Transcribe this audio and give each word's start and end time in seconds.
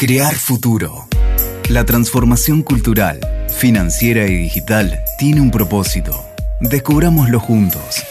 Crear 0.00 0.36
futuro. 0.36 1.08
La 1.68 1.84
transformación 1.84 2.62
cultural, 2.62 3.18
financiera 3.48 4.26
y 4.26 4.36
digital 4.36 5.00
tiene 5.18 5.40
un 5.40 5.50
propósito. 5.50 6.24
Descubrámoslo 6.60 7.40
juntos. 7.40 8.04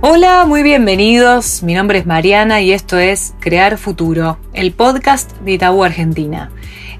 Hola, 0.00 0.44
muy 0.48 0.64
bienvenidos. 0.64 1.62
Mi 1.62 1.74
nombre 1.74 2.00
es 2.00 2.06
Mariana 2.06 2.60
y 2.60 2.72
esto 2.72 2.98
es 2.98 3.34
Crear 3.38 3.78
Futuro, 3.78 4.40
el 4.52 4.72
podcast 4.72 5.30
de 5.42 5.52
Itaú 5.52 5.84
Argentina. 5.84 6.50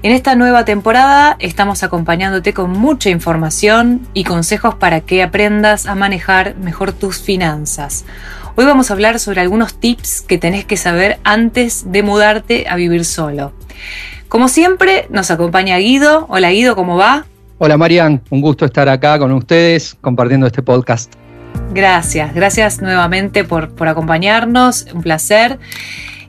En 0.03 0.13
esta 0.13 0.35
nueva 0.35 0.63
temporada 0.63 1.35
estamos 1.39 1.83
acompañándote 1.83 2.53
con 2.53 2.71
mucha 2.71 3.09
información 3.09 4.07
y 4.13 4.23
consejos 4.23 4.73
para 4.73 5.01
que 5.01 5.21
aprendas 5.21 5.85
a 5.85 5.95
manejar 5.95 6.55
mejor 6.55 6.93
tus 6.93 7.19
finanzas. 7.19 8.05
Hoy 8.55 8.65
vamos 8.65 8.89
a 8.89 8.93
hablar 8.93 9.17
sobre 9.19 9.39
algunos 9.39 9.79
tips 9.79 10.21
que 10.21 10.37
tenés 10.37 10.65
que 10.65 10.75
saber 10.75 11.19
antes 11.23 11.89
de 11.89 12.03
mudarte 12.03 12.65
a 12.67 12.75
vivir 12.75 13.05
solo. 13.05 13.53
Como 14.27 14.49
siempre, 14.49 15.07
nos 15.09 15.31
acompaña 15.31 15.77
Guido. 15.77 16.25
Hola 16.27 16.51
Guido, 16.51 16.75
¿cómo 16.75 16.97
va? 16.97 17.25
Hola 17.59 17.77
Marian, 17.77 18.21
un 18.29 18.41
gusto 18.41 18.65
estar 18.65 18.89
acá 18.89 19.17
con 19.19 19.31
ustedes 19.31 19.95
compartiendo 20.01 20.47
este 20.47 20.61
podcast. 20.61 21.13
Gracias, 21.73 22.33
gracias 22.33 22.81
nuevamente 22.81 23.45
por, 23.45 23.71
acompañarnos, 23.87 24.85
un 24.93 25.01
placer. 25.01 25.57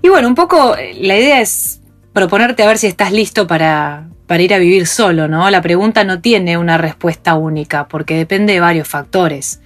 Y 0.01 0.09
bueno, 0.09 0.29
un 0.29 0.37
poco 0.37 0.77
eh, 0.77 0.95
la 1.01 1.17
idea 1.17 1.41
es 1.41 1.81
proponerte 2.13 2.63
a 2.63 2.69
ver 2.69 2.79
si 2.79 2.87
estás 2.87 3.11
listo 3.11 3.49
para, 3.49 4.09
para 4.29 4.43
ir 4.43 4.55
a 4.55 4.59
vivir 4.59 4.87
solo, 4.87 5.27
¿no? 5.27 5.51
La 5.51 5.61
pregunta 5.61 6.05
no 6.05 6.21
tiene 6.21 6.57
una 6.57 6.79
respuesta 6.79 7.35
única 7.35 7.89
porque 7.89 8.17
depende 8.17 8.53
de 8.53 8.61
varios 8.61 8.87
factores 8.87 9.61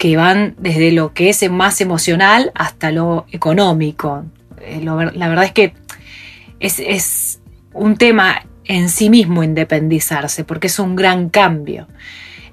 que 0.00 0.16
van 0.16 0.54
desde 0.56 0.92
lo 0.92 1.12
que 1.12 1.28
es 1.28 1.50
más 1.50 1.82
emocional 1.82 2.52
hasta 2.54 2.90
lo 2.90 3.26
económico. 3.32 4.24
Eh, 4.62 4.80
la 4.82 5.28
verdad 5.28 5.44
es 5.44 5.52
que 5.52 5.74
es, 6.58 6.78
es 6.78 7.42
un 7.74 7.98
tema 7.98 8.46
en 8.64 8.88
sí 8.88 9.10
mismo 9.10 9.44
independizarse, 9.44 10.42
porque 10.42 10.68
es 10.68 10.78
un 10.78 10.96
gran 10.96 11.28
cambio. 11.28 11.86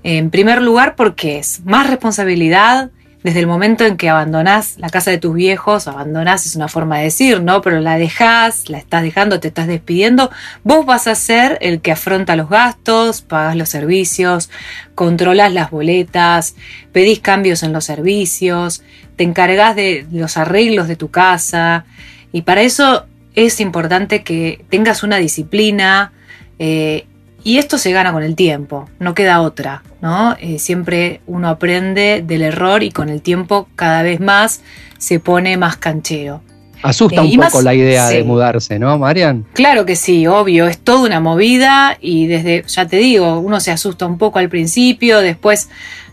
En 0.04 0.30
primer 0.30 0.62
lugar, 0.62 0.98
porque 0.98 1.40
es 1.40 1.62
más 1.64 1.90
responsabilidad 1.90 2.92
desde 3.28 3.42
el 3.42 3.48
momento 3.48 3.84
en 3.84 3.98
que 3.98 4.08
abandonás 4.08 4.76
la 4.78 4.90
casa 4.90 5.12
de 5.12 5.18
tus 5.18 5.36
viejos, 5.36 5.90
abandonás 5.90 6.46
es 6.46 6.56
una 6.56 6.70
forma 6.70 7.00
de 7.00 7.04
decir, 7.04 7.42
¿no? 7.42 7.62
Pero 7.62 7.82
la 7.82 7.98
dejás, 7.98 8.70
la 8.70 8.78
estás 8.78 9.04
dejando, 9.04 9.42
te 9.42 9.50
estás 9.50 9.68
despidiendo, 9.68 10.32
vos 10.64 10.86
vas 10.86 11.08
a 11.08 11.16
ser 11.16 11.58
el 11.60 11.82
que 11.82 11.92
afronta 11.92 12.38
los 12.38 12.48
gastos, 12.48 13.22
pagas 13.24 13.58
los 13.58 13.68
servicios, 13.68 14.50
controlas 14.96 15.52
las 15.52 15.72
boletas, 15.72 16.56
pedís 16.94 17.20
cambios 17.20 17.64
en 17.64 17.74
los 17.74 17.84
servicios, 17.84 18.82
te 19.18 19.26
encargas 19.26 19.76
de 19.76 20.06
los 20.10 20.38
arreglos 20.38 20.88
de 20.88 20.96
tu 20.96 21.10
casa 21.10 21.84
y 22.32 22.44
para 22.44 22.62
eso 22.62 23.08
es 23.36 23.60
importante 23.60 24.24
que 24.24 24.64
tengas 24.70 25.04
una 25.04 25.18
disciplina 25.18 26.14
eh, 26.60 27.08
y 27.48 27.60
esto 27.60 27.78
se 27.78 27.94
gana 27.94 28.12
con 28.12 28.24
el 28.24 28.36
tiempo, 28.36 28.90
no 29.00 29.14
queda 29.14 29.40
otra, 29.40 29.82
¿no? 30.02 30.36
Eh, 30.42 30.60
siempre 30.60 31.22
uno 31.28 31.48
aprende 31.48 32.22
del 32.22 32.42
error 32.42 32.84
y 32.84 32.92
con 32.92 33.08
el 33.08 33.22
tiempo 33.22 33.70
cada 33.78 34.04
vez 34.04 34.20
más 34.20 34.60
se 34.98 35.22
pone 35.22 35.56
más 35.56 35.78
canchero. 35.78 36.42
Asusta 36.84 37.22
eh, 37.24 37.38
un 37.38 37.38
poco 37.38 37.62
la 37.62 37.74
idea 37.74 38.10
de 38.10 38.26
mudarse, 38.26 38.80
¿no, 38.80 38.98
Marian? 38.98 39.46
Claro 39.54 39.86
que 39.86 39.96
sí, 39.96 40.28
obvio, 40.28 40.68
es 40.68 40.78
toda 40.80 41.08
una 41.08 41.22
movida 41.22 41.98
y 42.02 42.28
desde, 42.28 42.66
ya 42.68 42.86
te 42.86 42.98
digo, 42.98 43.40
uno 43.40 43.62
se 43.62 43.72
asusta 43.72 44.06
un 44.06 44.18
poco 44.18 44.40
al 44.40 44.50
principio, 44.50 45.22
después 45.22 45.70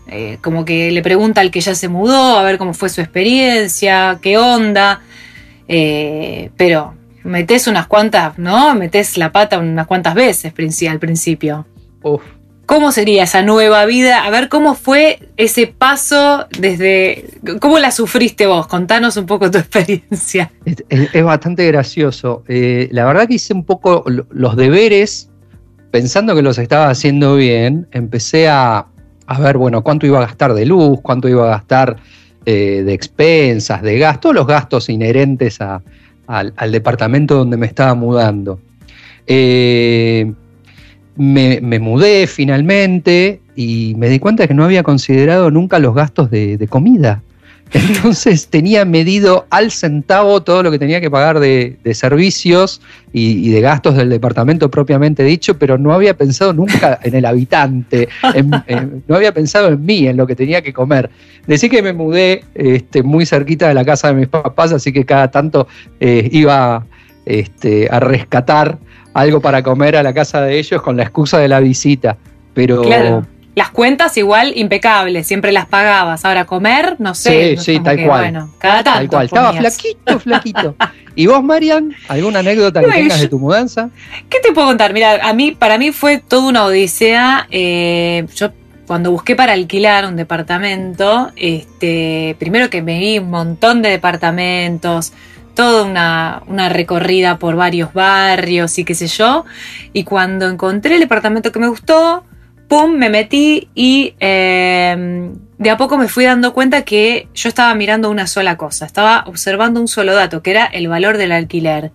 eh, 0.07 0.37
como 0.41 0.63
que 0.63 0.89
le 0.91 1.01
pregunta 1.01 1.41
al 1.41 1.51
que 1.51 1.59
ya 1.59 1.75
se 1.75 1.89
mudó 1.89 2.39
a 2.39 2.43
ver 2.43 2.57
cómo 2.57 2.73
fue 2.73 2.87
su 2.87 3.01
experiencia, 3.01 4.19
qué 4.21 4.37
onda, 4.37 5.01
pero 5.67 6.93
metes 7.25 7.67
unas 7.67 7.87
cuantas, 7.87 8.37
¿no? 8.37 8.73
Metes 8.75 9.17
la 9.17 9.31
pata 9.31 9.59
unas 9.59 9.87
cuantas 9.87 10.13
veces 10.13 10.53
al 10.89 10.99
principio. 10.99 11.65
¿Cómo 12.65 12.91
sería 12.91 13.23
esa 13.23 13.41
nueva 13.41 13.85
vida? 13.85 14.25
A 14.25 14.29
ver, 14.29 14.49
¿cómo 14.49 14.75
fue 14.75 15.19
ese 15.37 15.67
paso 15.67 16.47
desde... 16.59 17.25
¿Cómo 17.59 17.77
la 17.77 17.91
sufriste 17.91 18.47
vos? 18.47 18.67
Contanos 18.67 19.17
un 19.17 19.25
poco 19.25 19.51
tu 19.51 19.57
experiencia. 19.59 20.51
Es, 20.65 21.23
bastante 21.23 21.67
gracioso. 21.67 22.43
Eh, 22.47 22.87
la 22.91 23.05
verdad 23.05 23.27
que 23.27 23.35
hice 23.35 23.53
un 23.53 23.65
poco 23.65 24.03
los 24.07 24.55
deberes, 24.55 25.29
pensando 25.91 26.35
que 26.35 26.41
los 26.41 26.57
estaba 26.57 26.89
haciendo 26.89 27.35
bien, 27.35 27.87
empecé 27.91 28.47
a, 28.47 28.87
ver, 29.39 29.57
bueno, 29.57 29.83
cuánto 29.83 30.07
iba 30.07 30.19
a 30.19 30.25
gastar 30.25 30.53
de 30.53 30.65
luz, 30.65 30.99
cuánto 31.01 31.27
iba 31.29 31.45
a 31.45 31.57
gastar 31.57 31.97
eh, 32.45 32.83
de 32.83 32.93
expensas, 32.93 33.81
de 33.83 33.99
gas, 33.99 34.19
todos 34.19 34.33
los 34.33 34.47
gastos 34.47 34.89
inherentes 34.89 35.61
a, 35.61 35.81
al, 36.27 36.71
departamento 36.71 37.35
donde 37.35 37.57
me 37.57 37.65
estaba 37.65 37.93
mudando. 37.95 38.59
Eh, 39.27 40.31
me, 41.15 41.79
mudé 41.79 42.27
finalmente 42.27 43.41
y 43.55 43.95
me 43.97 44.09
di 44.09 44.19
cuenta 44.19 44.47
que 44.47 44.53
no 44.53 44.63
había 44.63 44.83
considerado 44.83 45.51
nunca 45.51 45.79
los 45.79 45.95
gastos 45.95 46.29
de 46.31 46.67
comida. 46.69 47.21
Entonces 47.75 48.47
tenía 48.47 48.85
medido 48.85 49.47
al 49.49 49.69
centavo 49.69 50.41
todo 50.43 50.63
lo 50.63 50.71
que 50.71 50.79
tenía 50.79 51.01
que 51.01 51.11
pagar 51.11 51.41
de, 51.41 51.77
servicios 51.93 52.81
y, 53.11 53.49
de 53.49 53.59
gastos 53.59 53.97
del 53.97 54.09
departamento 54.09 54.71
propiamente 54.71 55.23
dicho, 55.23 55.59
pero 55.59 55.77
no 55.77 55.93
había 55.93 56.15
pensado 56.15 56.53
nunca 56.53 56.97
en 57.03 57.15
el 57.15 57.25
habitante, 57.25 58.07
no 59.07 59.15
había 59.15 59.33
pensado 59.33 59.67
en 59.67 59.85
mí, 59.85 60.07
en 60.07 60.15
lo 60.15 60.25
que 60.25 60.37
tenía 60.37 60.61
que 60.61 60.71
comer. 60.71 61.09
Decí 61.47 61.69
que 61.69 61.81
me 61.81 61.91
mudé 61.91 62.45
este, 62.53 63.03
muy 63.03 63.25
cerquita 63.25 63.67
de 63.67 63.73
la 63.73 63.83
casa 63.83 64.07
de 64.07 64.13
mis 64.13 64.27
papás, 64.29 64.71
así 64.71 64.93
que 64.93 65.03
cada 65.03 65.29
tanto 65.29 65.67
eh, 65.99 66.29
iba 66.31 66.85
este, 67.25 67.89
a 67.91 67.99
rescatar 67.99 68.77
algo 69.13 69.41
para 69.41 69.63
comer 69.63 69.97
a 69.97 70.03
la 70.03 70.13
casa 70.13 70.41
de 70.41 70.57
ellos 70.57 70.81
con 70.81 70.95
la 70.95 71.03
excusa 71.03 71.39
de 71.39 71.49
la 71.49 71.59
visita. 71.59 72.15
Pero, 72.53 72.83
las 73.55 73.69
cuentas 73.69 74.17
igual 74.17 74.51
impecables, 74.55 75.25
siempre 75.25 75.53
las 75.53 75.65
pagabas. 75.65 76.25
Ahora 76.25 76.45
comer, 76.45 76.97
no 76.99 77.15
sé. 77.15 77.55
Sí, 77.55 77.63
sí, 77.63 77.79
tal 77.79 78.03
cual. 78.03 78.21
Bueno, 78.21 78.53
cada 78.59 78.83
tanto. 78.83 78.99
Tal 78.99 79.09
cual. 79.09 79.25
Estaba 79.25 79.53
flaquito, 79.53 80.19
flaquito. 80.19 80.75
¿Y 81.15 81.27
vos, 81.27 81.41
Marian? 81.41 81.95
¿Alguna 82.09 82.39
anécdota 82.39 82.81
que 82.81 82.87
tengas 82.91 83.21
de 83.21 83.29
tu 83.29 83.39
mudanza? 83.39 83.89
¿Qué 84.29 84.39
te 84.41 84.51
puedo 84.51 84.67
contar? 84.67 84.93
Mira, 84.93 85.25
a 85.25 85.33
mí, 85.33 85.51
para 85.53 85.77
mí 85.77 85.93
fue 85.93 86.17
toda 86.17 86.49
una 86.49 86.65
odisea. 86.65 87.47
Eh, 87.49 88.25
yo 88.35 88.51
cuando 88.85 89.11
busqué 89.11 89.37
para 89.37 89.53
alquilar 89.53 90.05
un 90.05 90.17
departamento, 90.17 91.31
este, 91.37 92.35
primero 92.37 92.69
que 92.69 92.81
me 92.81 92.99
vi 92.99 93.19
un 93.19 93.29
montón 93.29 93.81
de 93.81 93.89
departamentos, 93.89 95.13
toda 95.55 95.85
una, 95.85 96.43
una, 96.47 96.67
recorrida 96.67 97.39
por 97.39 97.55
varios 97.55 97.93
barrios 97.93 98.77
y 98.77 98.83
qué 98.83 98.93
sé 98.95 99.07
yo. 99.07 99.45
Y 99.93 100.03
cuando 100.03 100.49
encontré 100.49 100.95
el 100.95 100.99
departamento 100.99 101.53
que 101.53 101.59
me 101.59 101.69
gustó, 101.69 102.25
pum, 102.67 102.91
me 102.91 103.09
metí 103.09 103.69
y 103.75 104.15
em, 104.19 105.33
de 105.57 105.69
a 105.69 105.77
poco 105.77 105.97
me 105.97 106.07
fui 106.07 106.25
dando 106.25 106.53
cuenta 106.53 106.83
que 106.83 107.27
yo 107.33 107.49
estaba 107.49 107.73
mirando 107.75 108.09
una 108.09 108.27
sola 108.27 108.57
cosa, 108.57 108.85
estaba 108.85 109.23
observando 109.27 109.79
un 109.79 109.87
solo 109.87 110.13
dato, 110.13 110.41
que 110.41 110.51
era 110.51 110.65
el 110.65 110.87
valor 110.87 111.17
del 111.17 111.31
alquiler. 111.31 111.91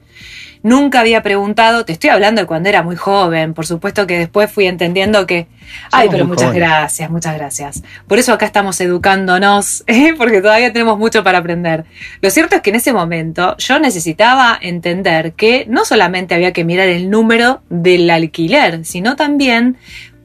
Nunca 0.63 1.01
había 1.01 1.23
preguntado, 1.23 1.87
te 1.87 1.93
estoy 1.93 2.11
hablando 2.11 2.43
de 2.43 2.47
cuando 2.47 2.69
era 2.69 2.83
muy 2.83 2.95
joven, 2.95 3.55
por 3.55 3.67
supuesto 3.67 4.07
que 4.07 4.19
después 4.19 4.53
fui 4.53 4.67
entendiendo 4.67 5.27
que, 5.27 5.47
ay, 5.91 6.09
pero 6.11 6.27
muchas 6.27 6.53
gracias, 6.53 7.09
muchas 7.11 7.35
gracias. 7.35 7.83
Por 8.07 8.19
eso 8.19 8.35
acá 8.35 8.45
estamos 8.45 8.79
educándonos, 8.83 9.85
¿eh? 9.87 10.13
porque 10.19 10.43
todavía 10.43 10.71
tenemos 10.71 10.99
mucho 10.99 11.25
para 11.25 11.39
aprender. 11.39 11.87
Lo 12.21 12.29
cierto 12.29 12.57
es 12.57 12.63
que 12.63 12.71
en 12.71 12.77
ese 12.77 12.93
momento 12.93 13.57
yo 13.57 13.79
necesitaba 13.79 14.59
entender 14.61 15.33
que 15.33 15.65
no 15.67 15.87
solamente 15.87 16.35
había 16.35 16.53
que 16.53 16.65
mirar 16.65 16.89
el 16.89 17.09
número 17.09 17.63
del 17.71 18.11
alquiler, 18.11 18.85
sino 18.85 19.17
también 19.17 19.79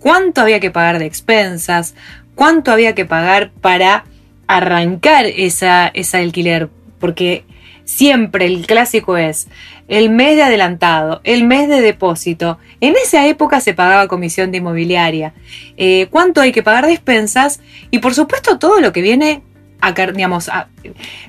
cuánto 0.06 0.42
había 0.42 0.60
que 0.60 0.70
pagar 0.70 1.00
de 1.00 1.08
expensas, 1.08 1.96
cuánto 2.36 2.72
había 2.72 2.94
que 2.94 3.06
pagar 3.06 3.50
para 3.60 4.04
arrancar 4.46 5.26
esa, 5.26 5.88
esa 5.88 6.20
alquiler, 6.20 6.70
porque 7.00 7.44
siempre 7.86 8.46
el 8.46 8.68
clásico 8.68 9.18
es 9.18 9.48
el 9.88 10.12
mes 10.12 10.36
de 10.36 10.44
adelantado, 10.44 11.22
el 11.24 11.44
mes 11.44 11.68
de 11.70 11.82
depósito. 11.82 12.60
En 12.82 12.94
esa 13.04 13.26
época 13.26 13.62
se 13.62 13.74
pagaba 13.74 14.08
comisión 14.08 14.52
de 14.52 14.60
inmobiliaria. 14.60 15.34
Eh, 15.76 16.06
¿Cuánto 16.12 16.40
hay 16.40 16.52
que 16.52 16.62
pagar 16.62 16.86
de 16.86 16.94
expensas? 16.94 17.60
Y 17.90 17.98
por 17.98 18.14
supuesto 18.14 18.60
todo 18.60 18.82
lo 18.82 18.94
que 18.94 19.02
viene 19.02 19.42
a, 19.82 19.92
digamos, 19.92 20.52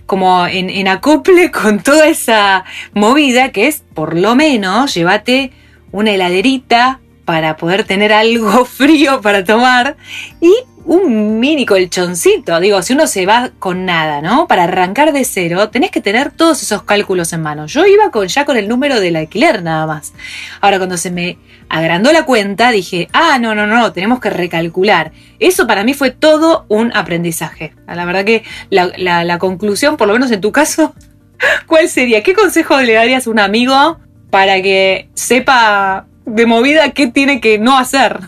como 0.04 0.46
en, 0.46 0.68
en, 0.68 0.86
acople 0.88 1.50
con 1.62 1.82
toda 1.82 2.08
esa 2.08 2.66
movida 2.92 3.52
que 3.52 3.68
es, 3.68 3.84
por 3.94 4.18
lo 4.18 4.36
menos, 4.36 4.92
llévate 4.92 5.50
una 5.92 6.10
heladerita 6.10 7.00
para 7.26 7.58
poder 7.58 7.84
tener 7.84 8.14
algo 8.14 8.64
frío 8.64 9.20
para 9.20 9.44
tomar 9.44 9.96
y 10.40 10.54
un 10.86 11.40
mini 11.40 11.66
colchoncito. 11.66 12.60
Digo, 12.60 12.80
si 12.80 12.92
uno 12.92 13.08
se 13.08 13.26
va 13.26 13.50
con 13.58 13.84
nada, 13.84 14.22
¿no? 14.22 14.46
Para 14.46 14.64
arrancar 14.64 15.12
de 15.12 15.24
cero, 15.24 15.68
tenés 15.68 15.90
que 15.90 16.00
tener 16.00 16.30
todos 16.30 16.62
esos 16.62 16.84
cálculos 16.84 17.32
en 17.32 17.42
mano. 17.42 17.66
Yo 17.66 17.84
iba 17.84 18.10
con, 18.12 18.28
ya 18.28 18.44
con 18.44 18.56
el 18.56 18.68
número 18.68 19.00
del 19.00 19.16
alquiler 19.16 19.64
nada 19.64 19.86
más. 19.86 20.14
Ahora, 20.60 20.78
cuando 20.78 20.96
se 20.96 21.10
me 21.10 21.38
agrandó 21.68 22.12
la 22.12 22.24
cuenta, 22.24 22.70
dije, 22.70 23.08
ah, 23.12 23.38
no, 23.40 23.56
no, 23.56 23.66
no, 23.66 23.92
tenemos 23.92 24.20
que 24.20 24.30
recalcular. 24.30 25.10
Eso 25.40 25.66
para 25.66 25.82
mí 25.82 25.92
fue 25.92 26.12
todo 26.12 26.64
un 26.68 26.96
aprendizaje. 26.96 27.74
La 27.88 28.04
verdad 28.04 28.24
que 28.24 28.44
la, 28.70 28.92
la 28.96 29.38
conclusión, 29.38 29.96
por 29.96 30.06
lo 30.06 30.14
menos 30.14 30.30
en 30.30 30.40
tu 30.40 30.52
caso, 30.52 30.94
¿cuál 31.66 31.88
sería? 31.88 32.22
¿Qué 32.22 32.32
consejo 32.32 32.80
le 32.80 32.92
darías 32.92 33.26
a 33.26 33.30
un 33.30 33.40
amigo 33.40 33.98
para 34.30 34.62
que 34.62 35.08
sepa 35.14 36.06
de 36.26 36.46
movida 36.46 36.90
qué 36.90 37.06
tiene 37.06 37.40
que 37.40 37.58
no 37.58 37.78
hacer? 37.78 38.18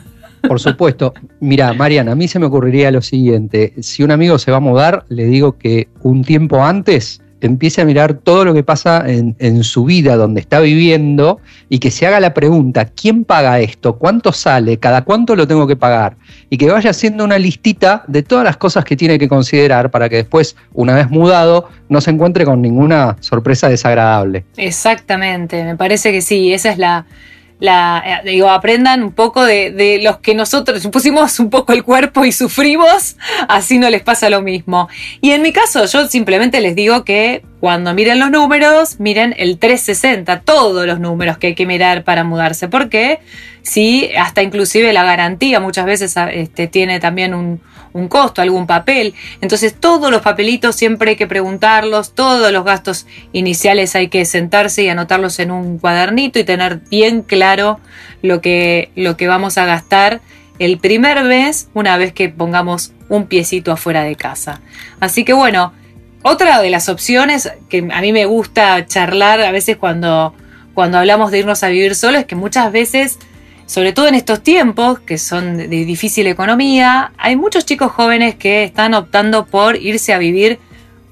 Por 0.47 0.61
supuesto. 0.61 1.15
Mira, 1.41 1.73
Mariana, 1.73 2.13
a 2.13 2.15
mí 2.15 2.29
se 2.29 2.39
me 2.39 2.47
ocurriría 2.47 2.91
lo 2.91 3.03
siguiente. 3.03 3.75
Si 3.81 4.03
un 4.03 4.11
amigo 4.11 4.39
se 4.39 4.51
va 4.51 4.59
a 4.59 4.61
mudar, 4.61 5.05
le 5.09 5.25
digo 5.25 5.59
que 5.59 5.89
un 6.03 6.23
tiempo 6.23 6.65
antes 6.65 7.21
empiece 7.41 7.81
a 7.81 7.85
mirar 7.85 8.15
todo 8.15 8.45
lo 8.45 8.55
que 8.55 8.65
pasa 8.65 9.05
en, 9.07 9.63
su 9.63 9.85
vida, 9.85 10.17
donde 10.17 10.41
está 10.41 10.61
viviendo, 10.61 11.41
y 11.69 11.79
que 11.79 11.91
se 11.91 12.07
haga 12.07 12.19
la 12.21 12.35
pregunta, 12.35 12.87
¿quién 12.87 13.25
paga 13.25 13.61
esto? 13.61 13.97
¿Cuánto 13.97 14.33
sale? 14.33 14.79
¿Cada 14.79 15.03
cuánto 15.03 15.37
lo 15.37 15.47
tengo 15.47 15.67
que 15.67 15.77
pagar? 15.77 16.17
Y 16.51 16.59
que 16.59 16.71
vaya 16.71 16.91
haciendo 16.91 17.25
una 17.25 17.39
listita 17.39 18.05
de 18.09 18.23
todas 18.23 18.45
las 18.45 18.57
cosas 18.57 18.85
que 18.85 18.97
tiene 18.97 19.19
que 19.19 19.29
considerar 19.29 19.91
para 19.91 20.09
que 20.09 20.17
después, 20.17 20.57
una 20.73 20.95
vez 20.95 21.11
mudado, 21.11 21.69
no 21.89 22.01
se 22.01 22.11
encuentre 22.11 22.45
con 22.45 22.61
ninguna 22.61 23.17
sorpresa 23.21 23.69
desagradable. 23.69 24.45
Exactamente, 24.57 25.63
me 25.65 25.77
parece 25.77 26.11
que 26.11 26.23
sí, 26.23 26.53
esa 26.53 26.71
es 26.71 26.79
la 26.79 27.07
la, 27.61 28.03
eh, 28.25 28.31
digo, 28.31 28.51
aprendan 28.51 29.03
un 29.03 29.13
poco 29.13 29.45
de, 29.45 30.01
los 30.03 30.19
que 30.19 30.35
nosotros 30.35 30.87
pusimos 30.89 31.41
un 31.41 31.51
poco 31.51 31.73
el 31.73 31.83
cuerpo 31.83 32.25
y 32.25 32.33
sufrimos, 32.33 33.17
así 33.49 33.79
no 33.79 33.91
les 33.91 34.03
pasa 34.03 34.31
lo 34.31 34.43
mismo. 34.43 34.89
Y 35.21 35.33
en 35.33 35.43
mi 35.43 35.53
caso, 35.53 35.85
yo 35.87 36.07
simplemente 36.07 36.61
les 36.61 36.75
digo 36.75 37.05
que 37.05 37.43
cuando 37.61 37.95
miren 37.95 38.21
los 38.21 38.31
números, 38.31 39.01
miren 39.01 39.35
el 39.37 39.59
360, 39.59 40.41
todos 40.41 40.87
los 40.87 41.01
números 41.01 41.39
que 41.39 41.49
hay 41.49 41.55
que 41.55 41.67
mirar 41.67 42.05
para 42.05 42.23
mudarse, 42.23 42.69
porque 42.69 43.19
sí, 43.63 44.11
hasta 44.17 44.43
inclusive 44.43 44.93
la 44.93 45.05
garantía 45.05 45.59
muchas 45.59 45.87
veces 45.87 46.15
este, 46.33 46.69
tiene 46.69 47.01
también 47.01 47.35
un, 47.35 47.61
un 47.99 48.09
costo, 48.09 48.41
algún 48.41 48.67
papel. 48.67 49.15
Entonces 49.41 49.75
todos 49.79 50.11
los 50.11 50.23
papelitos 50.23 50.77
siempre 50.77 51.11
hay 51.11 51.17
que 51.17 51.27
preguntarlos, 51.27 52.15
todos 52.15 52.53
los 52.53 52.65
gastos 52.65 53.07
iniciales 53.33 53.95
hay 53.95 54.09
que 54.09 54.25
sentarse 54.25 54.83
y 54.83 54.89
anotarlos 54.89 55.39
en 55.39 55.51
un 55.51 55.79
cuadernito 55.79 56.39
y 56.39 56.45
tener 56.45 56.81
bien 56.91 57.23
claro 57.23 57.81
lo 58.23 58.41
que, 58.41 58.91
lo 58.95 59.17
que 59.17 59.29
vamos 59.29 59.59
a 59.59 59.65
gastar 59.65 60.21
el 60.59 60.79
primer 60.79 61.23
mes 61.25 61.69
una 61.75 61.97
vez 61.97 62.13
que 62.13 62.29
pongamos 62.29 62.93
un 63.09 63.27
piecito 63.27 63.73
afuera 63.73 64.03
de 64.03 64.17
casa. 64.17 64.61
Así 65.01 65.25
que 65.25 65.33
bueno, 65.33 65.73
otra 66.23 66.61
de 66.61 66.71
las 66.71 66.89
opciones 66.89 67.51
que 67.69 67.89
a 67.93 68.01
mí 68.01 68.13
me 68.13 68.27
gusta 68.27 68.87
charlar 68.87 69.41
a 69.41 69.53
veces 69.53 69.77
cuando, 69.77 70.35
cuando 70.75 70.99
hablamos 70.99 71.31
de 71.31 71.39
irnos 71.39 71.63
a 71.63 71.69
vivir 71.69 71.95
solo 71.95 72.19
es 72.19 72.27
que 72.27 72.35
muchas 72.35 72.73
veces 72.73 73.19
sobre 73.69 73.93
todo 73.93 74.09
en 74.09 74.15
estos 74.15 74.43
tiempos 74.43 74.99
que 75.01 75.19
son 75.19 75.59
de 75.59 75.67
difícil 75.85 76.27
economía, 76.27 77.13
hay 77.19 77.37
muchos 77.37 77.67
chicos 77.67 77.93
jóvenes 77.93 78.35
que 78.35 78.65
están 78.65 78.95
optando 78.95 79.45
por 79.45 79.77
irse 79.77 80.15
a 80.15 80.19
vivir 80.19 80.59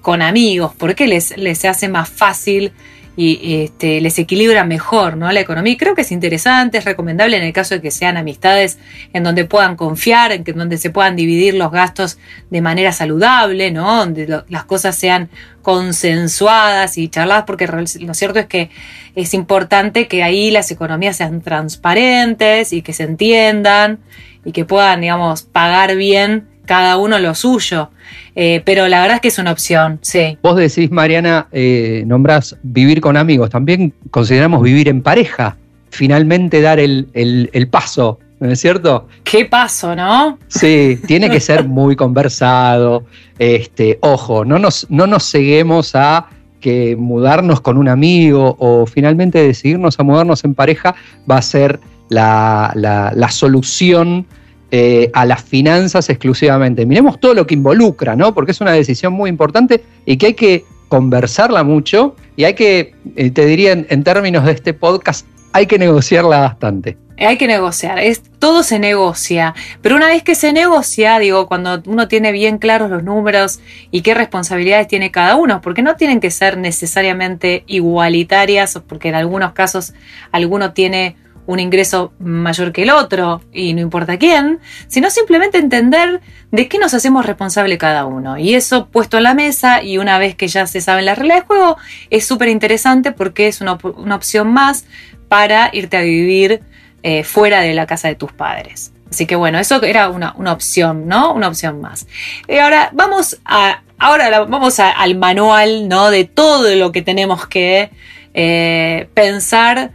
con 0.01 0.23
amigos, 0.23 0.73
porque 0.77 1.07
les, 1.07 1.37
les 1.37 1.67
hace 1.67 1.89
más 1.89 2.09
fácil 2.09 2.73
y 3.17 3.63
este, 3.63 4.01
les 4.03 4.19
equilibra 4.19 4.65
mejor 4.65 5.17
¿no? 5.17 5.33
la 5.33 5.41
economía. 5.41 5.73
Y 5.73 5.77
creo 5.77 5.95
que 5.95 6.03
es 6.03 6.13
interesante, 6.13 6.79
es 6.79 6.85
recomendable 6.85 7.39
en 7.39 7.43
el 7.43 7.53
caso 7.53 7.75
de 7.75 7.81
que 7.81 7.91
sean 7.91 8.19
amistades 8.19 8.79
en 9.15 9.25
donde 9.25 9.47
puedan 9.47 9.75
confiar, 9.77 10.33
en 10.33 10.45
que, 10.45 10.53
donde 10.53 10.77
se 10.77 10.91
puedan 10.91 11.17
dividir 11.17 11.55
los 11.55 11.73
gastos 11.73 12.19
de 12.51 12.61
manera 12.61 12.93
saludable, 12.93 13.71
¿no? 13.71 13.97
donde 13.97 14.43
las 14.49 14.65
cosas 14.65 14.97
sean 14.97 15.31
consensuadas 15.63 16.99
y 16.99 17.09
charladas, 17.09 17.45
porque 17.47 17.67
lo 17.67 18.15
cierto 18.15 18.39
es 18.39 18.47
que 18.47 18.71
es 19.15 19.33
importante 19.33 20.07
que 20.09 20.23
ahí 20.23 20.51
las 20.51 20.71
economías 20.71 21.17
sean 21.17 21.41
transparentes 21.41 22.73
y 22.73 22.83
que 22.83 22.93
se 22.93 23.05
entiendan 23.05 23.99
y 24.45 24.53
que 24.53 24.65
puedan, 24.65 25.01
digamos, 25.01 25.43
pagar 25.43 25.97
bien 25.97 26.47
cada 26.67 26.97
uno 26.99 27.19
lo 27.19 27.35
suyo. 27.35 27.91
Eh, 28.35 28.61
pero 28.65 28.87
la 28.89 29.01
verdad 29.01 29.17
es 29.17 29.21
que 29.23 29.29
es 29.29 29.39
una 29.39 29.53
opción, 29.53 29.99
sí. 30.03 30.37
Vos 30.43 30.57
decís, 30.57 30.91
Mariana, 30.91 31.49
eh, 31.53 32.05
nombrás 32.07 32.57
vivir 32.63 33.01
con 33.01 33.17
amigos. 33.17 33.49
También 33.51 33.95
consideramos 34.11 34.63
vivir 34.63 34.89
en 34.89 35.03
pareja. 35.03 35.57
Finalmente 35.91 36.61
dar 36.61 36.79
el, 36.79 37.69
paso, 37.71 38.19
¿no 38.41 38.51
es 38.51 38.61
cierto? 38.61 39.09
Qué 39.25 39.47
paso, 39.47 39.97
¿no? 39.97 40.39
Sí, 40.49 40.99
tiene 41.07 41.31
que 41.31 41.41
ser 41.41 41.67
muy 41.67 41.97
conversado. 41.97 43.05
Este, 43.39 43.99
ojo, 44.03 44.45
no 44.45 44.59
nos, 44.59 44.87
no 44.91 45.07
nos 45.07 45.31
ceguemos 45.31 45.95
a 45.95 46.27
que 46.61 46.97
mudarnos 46.97 47.61
con 47.63 47.79
un 47.79 47.89
amigo 47.89 48.57
o 48.59 48.85
finalmente 48.85 49.43
decidirnos 49.43 49.99
a 49.99 50.03
mudarnos 50.03 50.45
en 50.45 50.55
pareja 50.55 50.95
va 51.31 51.39
a 51.39 51.43
ser 51.43 51.81
la, 52.09 52.73
la 52.75 53.31
solución 53.31 54.27
eh, 54.73 55.11
a 55.15 55.25
las 55.25 55.45
finanzas 55.45 56.11
exclusivamente. 56.11 56.85
Miremos 56.87 57.21
todo 57.21 57.35
lo 57.35 57.47
que 57.47 57.55
involucra, 57.55 58.17
¿no? 58.17 58.35
Porque 58.35 58.51
es 58.51 58.61
una 58.61 58.73
decisión 58.73 59.13
muy 59.13 59.31
importante 59.31 59.85
y 60.05 60.17
que 60.17 60.27
hay 60.27 60.35
que 60.35 60.65
conversarla 60.89 61.63
mucho 61.63 62.17
y 62.37 62.45
hay 62.45 62.55
que, 62.55 62.95
eh, 63.15 63.31
te 63.31 63.47
diría 63.47 63.73
en, 63.73 64.05
términos 64.05 64.45
de 64.45 64.53
este 64.53 64.75
podcast, 64.75 65.25
hay 65.53 65.67
que 65.67 65.79
negociarla 65.79 66.41
bastante. 66.41 66.99
Hay 67.19 67.39
que 67.39 67.47
negociar, 67.47 67.99
es, 68.01 68.23
todo 68.41 68.63
se 68.63 68.79
negocia, 68.79 69.55
pero 69.81 69.97
una 69.97 70.09
vez 70.09 70.23
que 70.23 70.35
se 70.35 70.53
negocia, 70.53 71.19
digo, 71.19 71.47
cuando 71.47 71.81
uno 71.87 72.09
tiene 72.09 72.31
bien 72.31 72.59
claros 72.59 72.91
los 72.91 73.05
números 73.05 73.61
y 73.91 74.03
qué 74.03 74.15
responsabilidades 74.15 74.89
tiene 74.89 75.13
cada 75.13 75.37
uno, 75.37 75.63
porque 75.63 75.81
no 75.81 75.97
tienen 75.97 76.21
que 76.21 76.31
ser 76.31 76.59
necesariamente 76.59 77.63
igualitarias, 77.69 78.79
porque 78.87 79.09
en 79.09 79.15
algunos 79.15 79.53
casos 79.53 79.95
alguno 80.31 80.73
tiene 80.73 81.17
un 81.47 81.61
ingreso 81.61 82.13
mayor 82.19 82.73
que 82.73 82.83
el 82.83 82.91
otro, 82.91 83.41
y 83.53 83.73
no 83.75 83.81
importa 83.81 84.19
quién, 84.19 84.61
sino 84.89 85.11
simplemente 85.11 85.59
entender 85.59 86.21
de 86.51 86.69
qué 86.69 86.79
nos 86.79 86.95
hacemos 86.95 87.27
responsable 87.27 87.79
cada 87.79 88.05
uno. 88.05 88.39
Y 88.39 88.55
eso 88.55 88.87
puesto 88.87 89.17
en 89.17 89.23
la 89.23 89.35
mesa 89.35 89.83
y 89.83 89.99
una 89.99 90.19
vez 90.19 90.35
que 90.35 90.49
ya 90.49 90.67
se 90.67 90.81
saben 90.81 91.05
las 91.05 91.19
reglas 91.19 91.41
de 91.41 91.47
juego, 91.47 91.77
es 92.11 92.27
súper 92.27 92.49
interesante 92.49 93.13
porque 93.13 93.49
es 93.49 93.61
una, 93.61 93.73
opción 93.73 94.53
más 94.53 94.87
para 95.29 95.71
irte 95.73 95.97
a 95.97 96.03
vivir 96.03 96.63
eh, 97.03 97.25
fuera 97.25 97.61
de 97.61 97.75
la 97.75 97.87
casa 97.87 98.09
de 98.09 98.15
tus 98.15 98.33
padres. 98.33 98.93
Así 99.11 99.27
que 99.27 99.37
bueno, 99.37 99.59
eso 99.59 99.83
era 99.83 100.09
una, 100.11 100.35
opción, 100.53 101.07
¿no? 101.07 101.33
Una 101.33 101.49
opción 101.49 101.81
más. 101.81 102.07
Y 102.49 102.59
ahora 102.59 102.91
vamos 102.93 103.39
a, 103.45 103.83
ahora 103.99 104.41
vamos 104.45 104.81
al 104.81 105.17
manual, 105.17 105.89
¿no? 105.89 106.11
De 106.11 106.25
todo 106.25 106.75
lo 106.75 106.91
que 106.91 107.03
tenemos 107.03 107.47
que 107.47 107.91
eh, 108.35 109.09
pensar 109.15 109.93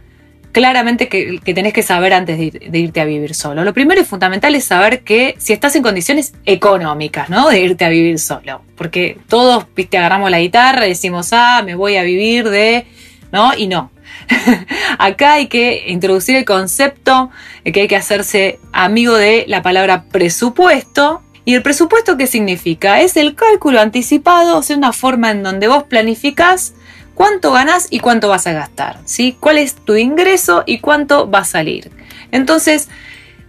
claramente 0.52 1.08
que, 1.08 1.40
tenés 1.54 1.72
que 1.72 1.82
saber 1.82 2.12
antes 2.12 2.38
de, 2.38 2.78
irte 2.78 3.00
a 3.00 3.04
vivir 3.04 3.34
solo. 3.34 3.64
Lo 3.64 3.72
primero 3.72 4.00
y 4.00 4.04
fundamental 4.04 4.54
es 4.54 4.64
saber 4.64 5.02
que 5.02 5.34
si 5.38 5.52
estás 5.52 5.74
en 5.74 5.82
condiciones 5.82 6.34
económicas, 6.44 7.30
¿no? 7.30 7.48
De 7.48 7.60
irte 7.60 7.84
a 7.84 7.88
vivir 7.88 8.18
solo. 8.18 8.62
Porque 8.76 9.18
todos, 9.28 9.66
viste, 9.74 9.98
agarramos 9.98 10.30
la 10.30 10.40
guitarra 10.40 10.84
decimos, 10.84 11.30
ah, 11.32 11.62
me 11.64 11.74
voy 11.74 11.96
a 11.96 12.02
vivir 12.02 12.48
de, 12.50 12.86
¿no? 13.32 13.52
Y 13.56 13.66
no. 13.66 13.90
Acá 14.98 15.34
hay 15.34 15.48
que 15.48 15.84
introducir 15.88 16.36
el 16.36 16.44
concepto 16.44 17.30
de 17.64 17.72
que 17.72 17.82
hay 17.82 17.88
que 17.88 17.96
hacerse 17.96 18.60
amigo 18.72 19.14
de 19.14 19.44
la 19.48 19.62
palabra 19.62 20.04
presupuesto. 20.04 21.22
¿Y 21.44 21.54
el 21.54 21.62
presupuesto 21.62 22.16
qué 22.16 22.26
significa? 22.26 23.00
Es 23.00 23.16
el 23.16 23.34
cálculo 23.34 23.80
anticipado, 23.80 24.58
o 24.58 24.62
sea, 24.62 24.76
una 24.76 24.92
forma 24.92 25.30
en 25.30 25.42
donde 25.42 25.66
vos 25.66 25.84
planificás 25.84 26.74
cuánto 27.22 27.52
ganas 27.52 27.86
y 27.88 28.00
cuánto 28.00 28.28
vas 28.28 28.48
a 28.48 28.52
gastar, 28.52 28.98
¿sí? 29.04 29.36
¿Cuál 29.38 29.58
es 29.58 29.76
tu 29.76 29.94
ingreso 29.94 30.64
y 30.66 30.80
cuánto 30.80 31.30
va 31.30 31.38
a 31.38 31.44
salir? 31.44 31.92
Entonces, 32.32 32.88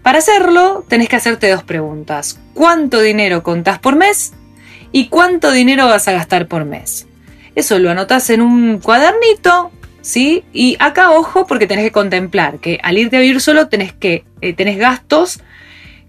para 0.04 0.20
hacerlo, 0.20 0.86
tenés 0.88 1.10
que 1.10 1.16
hacerte 1.16 1.50
dos 1.50 1.64
preguntas. 1.64 2.40
¿Cuánto 2.54 3.02
dinero 3.02 3.42
contás 3.42 3.80
por 3.80 3.96
mes? 3.96 4.34
¿Y 4.92 5.08
cuánto 5.08 5.50
dinero 5.50 5.88
vas 5.88 6.08
a 6.08 6.12
gastar 6.12 6.48
por 6.48 6.66
mes? 6.66 7.08
Eso 7.56 7.80
lo 7.80 7.90
anotás 7.90 8.30
en 8.30 8.44
un 8.44 8.78
cuadernito, 8.78 9.72
¿sí? 10.02 10.44
Y 10.54 10.78
acá, 10.78 11.10
ojo, 11.10 11.48
porque 11.48 11.66
tenés 11.66 11.86
que 11.86 11.92
contemplar 11.92 12.60
que 12.60 12.80
al 12.84 13.00
irte 13.00 13.18
a 13.18 13.22
vivir 13.22 13.42
solo 13.42 13.70
tenés, 13.70 13.92
que, 13.92 14.24
eh, 14.42 14.54
tenés 14.54 14.78
gastos 14.78 15.40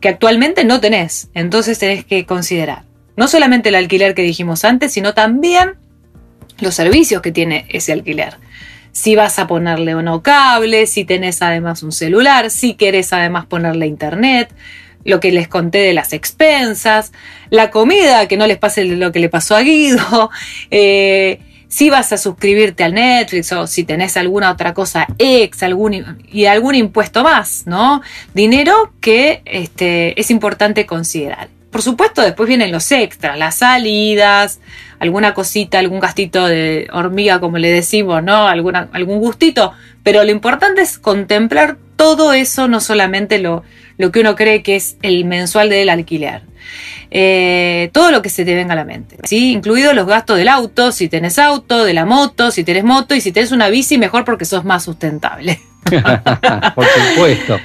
que 0.03 0.11
actualmente 0.11 0.65
no 0.65 0.83
tenés. 0.83 1.31
Entonces 1.33 1.79
tenés 1.79 2.05
que 2.05 2.27
considerar 2.27 2.83
no 3.17 3.27
solamente 3.27 3.71
el 3.71 3.77
alquiler 3.77 4.15
que 4.15 4.23
dijimos 4.23 4.67
antes, 4.67 4.93
sino 4.93 5.15
también 5.15 5.77
los 6.65 6.75
servicios 6.75 7.23
que 7.23 7.31
tiene 7.31 7.67
ese 7.69 7.93
alquiler. 7.93 8.39
Si 8.91 9.15
vas 9.15 9.39
a 9.39 9.47
ponerle 9.47 9.95
o 9.95 10.03
no 10.03 10.23
cable, 10.23 10.87
si 10.87 11.05
tenés 11.05 11.43
además 11.43 11.83
un 11.83 11.93
celular, 11.93 12.51
si 12.51 12.75
querés 12.75 13.13
además 13.13 13.47
ponerle 13.47 13.87
internet, 13.87 14.53
lo 15.05 15.21
que 15.21 15.31
les 15.31 15.49
conté 15.49 15.79
de 15.79 15.95
las 15.95 16.13
expensas, 16.13 17.13
la 17.51 17.71
comida, 17.71 18.27
que 18.27 18.37
no 18.37 18.47
les 18.47 18.59
pase 18.59 18.85
lo 18.85 19.13
que 19.13 19.21
le 19.21 19.29
pasó 19.29 19.55
a 19.55 19.63
Guido, 19.63 20.31
eh, 20.71 21.41
si 21.69 21.91
vas 21.91 22.13
a 22.13 22.19
suscribirte 22.19 22.85
al 22.85 22.95
Netflix 22.95 23.51
o 23.53 23.67
si 23.67 23.83
tenés 23.83 24.17
alguna 24.17 24.53
otra 24.53 24.75
cosa 24.75 25.09
ex 25.19 25.63
algún, 25.65 26.25
y 26.31 26.47
algún 26.47 26.77
impuesto 26.77 27.25
más, 27.25 27.65
¿no? 27.67 28.01
Dinero 28.33 28.93
que 29.01 29.43
este, 29.45 30.19
es 30.21 30.31
importante 30.31 30.87
considerar. 30.87 31.49
Por 31.75 31.83
supuesto, 31.83 32.23
después 32.23 32.47
vienen 32.47 32.71
los 32.71 32.93
extras, 32.93 33.37
las 33.37 33.57
salidas, 33.57 34.61
alguna 35.01 35.35
cosita, 35.35 35.81
algún 35.81 35.99
gastito 35.99 36.47
de 36.47 36.87
hormiga, 36.93 37.41
como 37.41 37.59
le 37.59 37.69
decimos, 37.69 38.23
¿no? 38.23 38.47
Alguna, 38.47 38.89
algún 38.93 39.19
gustito. 39.19 39.73
Pero 40.05 40.23
lo 40.23 40.31
importante 40.31 40.83
es 40.83 41.01
contemplar 41.01 41.77
todo 41.97 42.33
eso, 42.33 42.69
no 42.69 42.81
solamente 42.81 43.41
lo, 43.41 43.65
lo 43.99 44.13
que 44.13 44.21
uno 44.21 44.37
cree 44.37 44.63
que 44.63 44.77
es 44.77 44.99
el 45.03 45.25
mensual 45.25 45.69
del 45.69 45.89
alquiler. 45.89 46.43
Eh, 47.11 47.91
todo 47.93 48.13
lo 48.13 48.23
que 48.23 48.29
se 48.29 48.45
te 48.45 48.55
venga 48.55 48.75
a 48.75 48.77
la 48.77 48.85
mente, 48.85 49.17
¿sí? 49.25 49.51
incluidos 49.51 49.97
los 49.97 50.07
gastos 50.07 50.37
del 50.37 50.51
auto, 50.51 50.93
si 50.93 51.09
tenés 51.09 51.41
auto, 51.41 51.85
de 51.85 51.93
la 51.93 52.05
moto, 52.05 52.53
si 52.53 52.63
tenés 52.63 52.85
moto 52.85 53.17
y 53.17 53.21
si 53.21 53.33
tenés 53.33 53.51
una 53.51 53.69
bici, 53.69 53.99
mejor 53.99 54.25
porque 54.25 54.45
sos 54.45 54.65
más 54.65 54.85
sustentable. 54.85 55.59
Por 56.77 56.87
supuesto. 56.87 57.59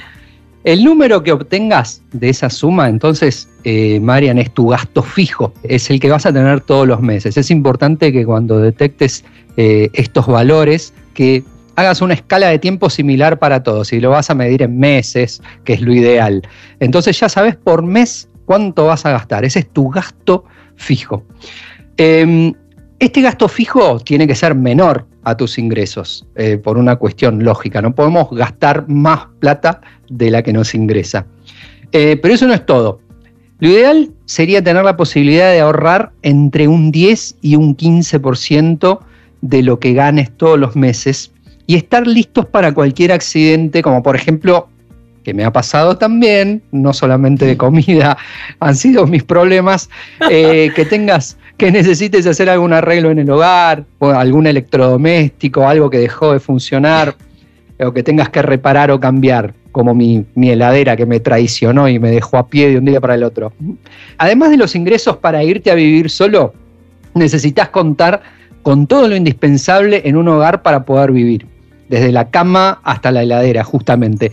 El 0.62 0.84
número 0.84 1.22
que 1.22 1.32
obtengas 1.32 2.02
de 2.12 2.28
esa 2.28 2.50
suma, 2.50 2.88
entonces, 2.88 3.48
eh, 3.64 3.98
Marian, 4.00 4.38
es 4.38 4.52
tu 4.52 4.68
gasto 4.68 5.02
fijo, 5.02 5.54
es 5.62 5.88
el 5.88 6.00
que 6.00 6.10
vas 6.10 6.26
a 6.26 6.32
tener 6.32 6.60
todos 6.60 6.86
los 6.86 7.00
meses. 7.00 7.38
Es 7.38 7.50
importante 7.50 8.12
que 8.12 8.26
cuando 8.26 8.58
detectes 8.58 9.24
eh, 9.56 9.88
estos 9.94 10.26
valores, 10.26 10.92
que 11.14 11.44
hagas 11.76 12.02
una 12.02 12.12
escala 12.12 12.48
de 12.48 12.58
tiempo 12.58 12.90
similar 12.90 13.38
para 13.38 13.62
todos 13.62 13.92
y 13.94 14.00
lo 14.00 14.10
vas 14.10 14.28
a 14.28 14.34
medir 14.34 14.62
en 14.62 14.78
meses, 14.78 15.40
que 15.64 15.72
es 15.72 15.80
lo 15.80 15.94
ideal. 15.94 16.42
Entonces 16.78 17.18
ya 17.18 17.30
sabes 17.30 17.56
por 17.56 17.82
mes 17.82 18.28
cuánto 18.44 18.86
vas 18.86 19.06
a 19.06 19.12
gastar. 19.12 19.46
Ese 19.46 19.60
es 19.60 19.68
tu 19.70 19.88
gasto 19.88 20.44
fijo. 20.76 21.24
Em, 21.96 22.52
este 22.98 23.22
gasto 23.22 23.48
fijo 23.48 23.98
tiene 24.00 24.26
que 24.26 24.34
ser 24.34 24.54
menor 24.54 25.06
a 25.24 25.36
tus 25.36 25.58
ingresos 25.58 26.26
eh, 26.36 26.56
por 26.58 26.78
una 26.78 26.96
cuestión 26.96 27.44
lógica. 27.44 27.82
No 27.82 27.94
podemos 27.94 28.30
gastar 28.30 28.88
más 28.88 29.26
plata 29.38 29.80
de 30.08 30.30
la 30.30 30.42
que 30.42 30.52
nos 30.52 30.74
ingresa. 30.74 31.26
Eh, 31.92 32.18
pero 32.20 32.34
eso 32.34 32.46
no 32.46 32.54
es 32.54 32.64
todo. 32.64 33.00
Lo 33.58 33.68
ideal 33.68 34.10
sería 34.24 34.64
tener 34.64 34.84
la 34.84 34.96
posibilidad 34.96 35.50
de 35.52 35.60
ahorrar 35.60 36.12
entre 36.22 36.66
un 36.66 36.90
10 36.90 37.36
y 37.42 37.56
un 37.56 37.76
15% 37.76 39.00
de 39.42 39.62
lo 39.62 39.78
que 39.78 39.92
ganes 39.92 40.30
todos 40.36 40.58
los 40.58 40.76
meses 40.76 41.32
y 41.66 41.76
estar 41.76 42.06
listos 42.06 42.46
para 42.46 42.72
cualquier 42.72 43.12
accidente, 43.12 43.82
como 43.82 44.02
por 44.02 44.16
ejemplo, 44.16 44.68
que 45.22 45.34
me 45.34 45.44
ha 45.44 45.52
pasado 45.52 45.96
también, 45.96 46.62
no 46.72 46.92
solamente 46.92 47.46
de 47.46 47.56
comida, 47.56 48.16
han 48.60 48.76
sido 48.76 49.06
mis 49.06 49.22
problemas, 49.22 49.90
eh, 50.30 50.70
que 50.74 50.84
tengas, 50.84 51.36
que 51.56 51.70
necesites 51.70 52.26
hacer 52.26 52.48
algún 52.48 52.72
arreglo 52.72 53.10
en 53.10 53.18
el 53.18 53.30
hogar, 53.30 53.84
o 53.98 54.10
algún 54.10 54.46
electrodoméstico, 54.46 55.66
algo 55.66 55.90
que 55.90 55.98
dejó 55.98 56.32
de 56.32 56.40
funcionar, 56.40 57.14
o 57.78 57.92
que 57.92 58.02
tengas 58.02 58.28
que 58.28 58.42
reparar 58.42 58.90
o 58.90 59.00
cambiar, 59.00 59.54
como 59.72 59.94
mi, 59.94 60.24
mi 60.34 60.50
heladera 60.50 60.96
que 60.96 61.06
me 61.06 61.20
traicionó 61.20 61.88
y 61.88 61.98
me 61.98 62.10
dejó 62.10 62.38
a 62.38 62.48
pie 62.48 62.70
de 62.70 62.78
un 62.78 62.84
día 62.84 63.00
para 63.00 63.14
el 63.14 63.24
otro. 63.24 63.52
Además 64.18 64.50
de 64.50 64.56
los 64.56 64.74
ingresos 64.74 65.16
para 65.18 65.42
irte 65.44 65.70
a 65.70 65.74
vivir 65.74 66.10
solo, 66.10 66.54
necesitas 67.14 67.68
contar 67.68 68.22
con 68.62 68.86
todo 68.86 69.08
lo 69.08 69.16
indispensable 69.16 70.02
en 70.04 70.16
un 70.16 70.28
hogar 70.28 70.62
para 70.62 70.84
poder 70.84 71.12
vivir 71.12 71.46
desde 71.90 72.12
la 72.12 72.30
cama 72.30 72.80
hasta 72.84 73.10
la 73.10 73.22
heladera, 73.22 73.64
justamente. 73.64 74.30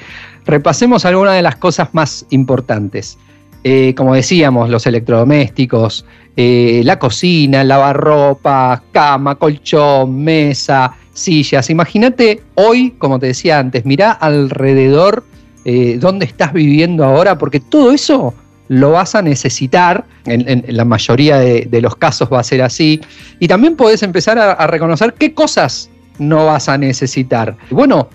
Repasemos 0.48 1.06
algunas 1.06 1.36
de 1.36 1.42
las 1.42 1.58
cosas 1.58 1.90
más 1.94 2.26
importantes. 2.30 3.18
Eh, 3.64 3.94
como 3.96 4.16
decíamos, 4.16 4.70
los 4.70 4.88
electrodomésticos, 4.88 6.06
eh, 6.38 6.82
la 6.86 6.98
cocina, 6.98 7.66
lavarropa, 7.66 8.82
cama, 8.94 9.36
colchón, 9.36 10.24
mesa, 10.24 10.94
sillas. 11.14 11.70
Imagínate 11.70 12.44
hoy, 12.56 12.92
como 12.92 13.20
te 13.20 13.28
decía 13.28 13.60
antes, 13.60 13.86
mirá 13.86 14.12
alrededor 14.12 15.26
eh, 15.66 15.98
dónde 16.00 16.26
estás 16.26 16.54
viviendo 16.54 17.04
ahora, 17.04 17.38
porque 17.38 17.60
todo 17.60 17.92
eso 17.92 18.34
lo 18.70 18.92
vas 18.92 19.16
a 19.16 19.22
necesitar, 19.22 20.06
en, 20.26 20.64
la 20.68 20.86
mayoría 20.86 21.40
de, 21.40 21.82
los 21.82 21.96
casos 21.98 22.30
va 22.32 22.40
a 22.40 22.44
ser 22.44 22.62
así, 22.62 23.02
y 23.40 23.48
también 23.50 23.76
podés 23.76 24.04
empezar 24.04 24.38
a 24.40 24.68
reconocer 24.68 25.14
qué 25.14 25.34
cosas 25.34 25.90
no 26.20 26.46
vas 26.46 26.70
a 26.70 26.78
necesitar. 26.78 27.56
Bueno, 27.70 28.10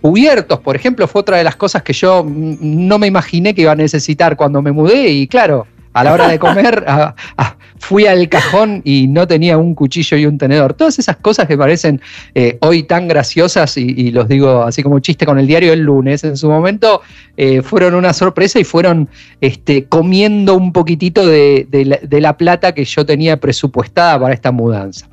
cubiertos, 0.00 0.60
por 0.60 0.76
ejemplo, 0.76 1.06
fue 1.08 1.20
otra 1.20 1.38
de 1.38 1.44
las 1.44 1.56
cosas 1.56 1.82
que 1.82 1.92
yo 1.92 2.24
no 2.26 2.98
me 2.98 3.06
imaginé 3.06 3.54
que 3.54 3.62
iba 3.62 3.72
a 3.72 3.76
necesitar 3.76 4.36
cuando 4.36 4.62
me 4.62 4.72
mudé 4.72 5.08
y 5.08 5.26
claro, 5.26 5.66
a 5.92 6.04
la 6.04 6.12
hora 6.12 6.28
de 6.28 6.38
comer 6.38 6.84
fui 7.78 8.06
al 8.06 8.28
cajón 8.28 8.82
y 8.84 9.06
no 9.08 9.26
tenía 9.26 9.56
un 9.56 9.74
cuchillo 9.74 10.16
y 10.16 10.26
un 10.26 10.38
tenedor. 10.38 10.74
Todas 10.74 10.98
esas 10.98 11.16
cosas 11.16 11.46
que 11.46 11.56
parecen 11.56 12.00
eh, 12.34 12.58
hoy 12.60 12.82
tan 12.84 13.08
graciosas 13.08 13.76
y, 13.76 14.10
los 14.10 14.28
digo 14.28 14.62
así 14.62 14.82
como 14.82 15.00
chiste 15.00 15.26
con 15.26 15.38
el 15.38 15.46
diario 15.46 15.72
el 15.72 15.80
lunes, 15.80 16.24
en 16.24 16.36
su 16.36 16.48
momento 16.48 17.02
eh, 17.36 17.62
fueron 17.62 17.94
una 17.94 18.12
sorpresa 18.12 18.58
y 18.58 18.64
fueron 18.64 19.08
este, 19.40 19.86
comiendo 19.86 20.54
un 20.54 20.72
poquitito 20.72 21.26
de 21.26 21.66
la 22.10 22.36
plata 22.36 22.72
que 22.72 22.84
yo 22.84 23.04
tenía 23.04 23.38
presupuestada 23.38 24.20
para 24.20 24.34
esta 24.34 24.52
mudanza. 24.52 25.08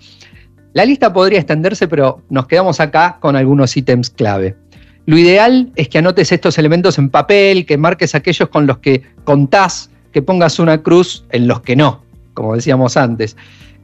La 0.76 0.84
lista 0.84 1.14
podría 1.14 1.40
extenderse, 1.40 1.88
pero 1.88 2.22
nos 2.30 2.48
quedamos 2.48 2.82
acá 2.82 3.18
con 3.22 3.38
algunos 3.38 3.78
ítems 3.78 4.10
clave. 4.10 4.58
Lo 5.06 5.18
ideal 5.18 5.72
es 5.76 5.88
que 5.90 6.00
anotes 6.00 6.32
estos 6.32 6.58
elementos 6.58 6.98
en 6.98 7.10
papel, 7.10 7.66
que 7.66 7.78
marques 7.78 8.16
aquellos 8.16 8.50
con 8.50 8.66
los 8.66 8.80
que 8.80 9.04
contás, 9.24 9.92
que 10.12 10.22
pongas 10.22 10.60
una 10.60 10.82
cruz 10.82 11.26
en 11.30 11.48
los 11.48 11.62
que 11.62 11.76
no, 11.76 12.04
como 12.34 12.56
decíamos 12.56 12.98
antes. 12.98 13.38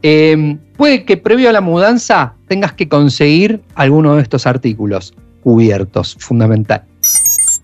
Eh, 0.04 0.58
puede 0.78 1.06
que 1.06 1.18
previo 1.18 1.50
a 1.50 1.52
la 1.52 1.62
mudanza 1.62 2.34
tengas 2.48 2.74
que 2.74 2.90
conseguir 2.90 3.62
alguno 3.76 4.16
de 4.16 4.24
estos 4.24 4.48
artículos 4.48 5.14
cubiertos, 5.44 6.16
fundamental. 6.20 6.84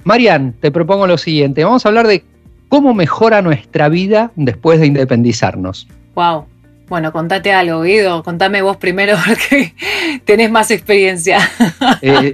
Marian, 0.04 0.54
te 0.60 0.72
propongo 0.72 1.08
lo 1.08 1.18
siguiente, 1.18 1.64
vamos 1.64 1.86
a 1.86 1.90
hablar 1.90 2.08
de 2.08 2.24
cómo 2.70 2.94
mejora 2.94 3.42
nuestra 3.42 3.90
vida 3.90 4.32
después 4.36 4.80
de 4.80 4.88
independizarnos. 4.88 5.88
Wow, 6.16 6.46
bueno, 6.90 7.12
contate 7.12 7.52
algo, 7.52 7.82
Guido. 7.82 8.24
Contame 8.24 8.62
vos 8.62 8.78
primero 8.78 9.18
porque 9.26 9.74
tenés 10.26 10.52
más 10.52 10.72
experiencia. 10.72 11.40
Eh, 12.02 12.34